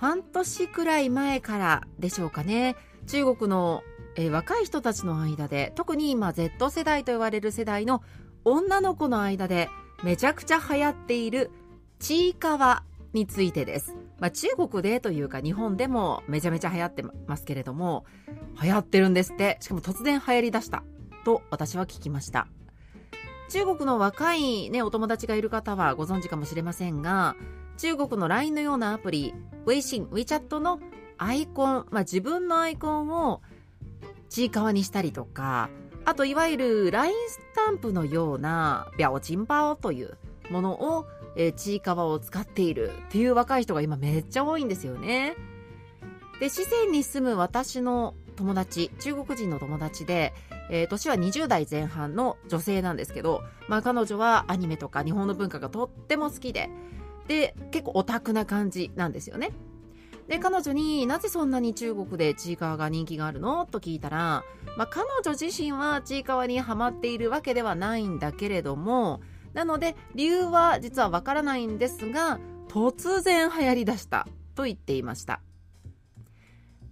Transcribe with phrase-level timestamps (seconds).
[0.00, 2.76] 半年くらい前からでしょうかね。
[3.06, 3.82] 中国の、
[4.16, 8.02] え若い人たちの間で特に今 Z 世代と言われる世代の
[8.44, 9.68] 女の子の間で
[10.02, 11.52] めちゃくちゃ流行っている
[12.00, 13.96] ちいかわについてです。
[14.18, 18.04] まあ、中国でというか日本でもめちゃめちゃ流行ってますけれども
[18.60, 19.58] 流行ってるんですって。
[19.60, 20.82] しかも突然流行りだした。
[21.24, 22.46] と私は聞きました。
[23.50, 27.34] 中国の若いねお友達がいる方はご存知かもしれませんが
[27.78, 29.34] 中国の LINE のようなアプリ
[29.66, 30.80] WeChat WeChat の
[31.16, 33.40] アイコン、まあ、自分のアイコンを
[34.28, 35.70] ちいかわにしたりとか
[36.04, 40.18] あといわゆる LINE スタンプのような表情包という
[40.50, 41.06] ものを
[41.38, 45.36] えーちいかわを使っているっていう若い人が今めっちゃ多いんですよね。
[46.40, 50.34] で、四川に住む私の友達、中国人の友達で、
[50.70, 56.70] えー年は20代前半の女性なんですけど、まあ彼女はアニメとか日本の文化がとっても好きで、
[57.28, 59.52] で、結構オタクな感じなんですよね。
[60.26, 63.66] で、彼女になぜそんなに中国でちいかわが人気があるの？
[63.66, 64.42] と聞いたら、
[64.76, 69.20] まあ彼女自身はちいかわにハマっているわけではないんだけれども、
[69.54, 75.40] なので理由は実はわからないんですが突然流行りだしたと言っていました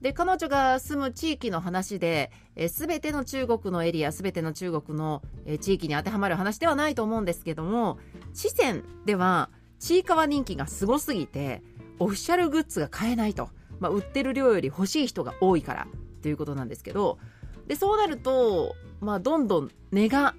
[0.00, 7.98] で彼女が住む地域の話で、えー、全ての中国のエリア全ての中国の、えー地域に当てはまる話ではないと思うんですけども
[8.32, 11.62] 四川ではちいかわ人気がすごすぎて
[11.98, 13.50] オフィシャルグッズが買えないと、
[13.80, 15.86] まあ、売ってる量より欲しい人が多いから。
[16.22, 17.18] ということなんですけど。
[17.66, 20.34] でそうなると、まあ、どんどん値が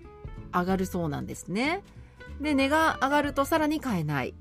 [0.53, 1.83] 上がるそうなんですね。
[2.39, 4.35] で値が上がるとさらに買えない。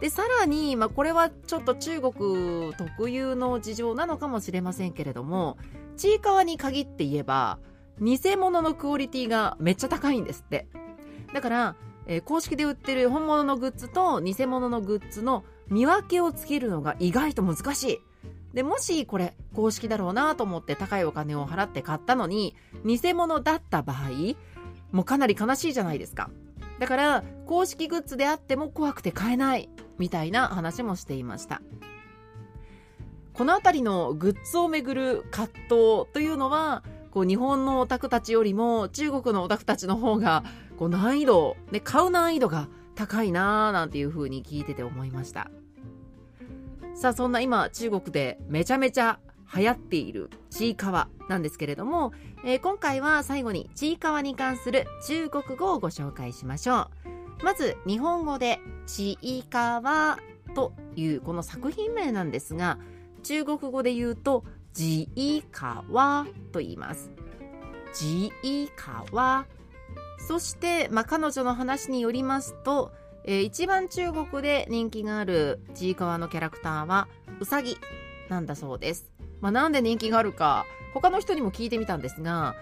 [0.00, 5.56] でさらに、まあ、これはちょっと中国特有の事情なのかもしれませんけれども
[5.96, 7.58] ちいかわに限って言えば
[8.00, 10.66] 偽物のクオリティがめっちゃ高いんですって。
[11.32, 18.00] だから、えー公式で売ってる本物のグッズと偽物のグッズの見分けをつけるのが意外と難しい。
[18.54, 24.34] でもしこれ公式だろうなと思って高いお金を払って買ったのに偽物だった場合
[24.92, 26.30] もうかなり悲しいじゃないですか。
[26.78, 29.68] だから公式グッズであっても怖くて買えない
[29.98, 31.60] みたいな話もしていました。
[33.32, 35.68] この辺りのグッズをめぐる葛藤
[36.14, 40.44] というのはこう日本のオタクたちよりも中国のオタクたちの方が
[40.76, 45.50] こう難易度、ね、買う難易度が高いなーなんていう風に聞いてて思いました。
[46.94, 49.18] さあそんな今中国でめちゃめちゃ
[49.54, 52.12] 流行っているちいかわなんですけれども、
[52.44, 56.90] えー今回は最後にちいかわに関する中国語をご紹介しましょ
[57.40, 57.44] う。
[57.44, 60.18] まず日本語でちいかわ
[60.54, 62.78] というこの作品名なんですが
[63.22, 67.10] 中国語で言うとじいかわと言います。
[67.94, 69.46] じいかわ
[70.26, 72.92] そして、まあ、彼女の話によりますと、
[73.24, 77.08] えー一番中国で人気があるちいかわのキャラクターは
[77.40, 77.76] うさぎ
[78.28, 79.10] なんだそうです
[79.40, 82.56] まあ、なんで人気があるか他の人にも聞いてみたんですが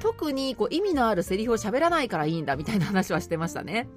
[0.00, 3.88] 特にこう意味のあるセリフを喋らないからいいんだみたいな話はしてましたね。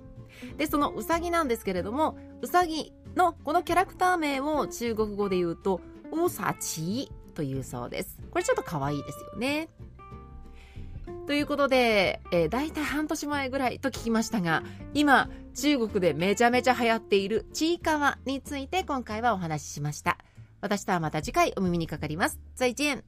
[0.58, 8.18] でそのうさぎなんですけれどもうさぎのこのキャラクター名を中国語で言うとうさちというそうです。
[8.32, 9.70] これちょっと可愛いですよね。
[11.28, 20.18] ということで、えー、大体半年前ぐらいと聞きましたが今中国でめちゃめちゃ流行っているちいかわについて今回はお話ししました。
[20.62, 22.40] 私とはまた次回お耳にかかります。
[22.56, 23.04] 再见。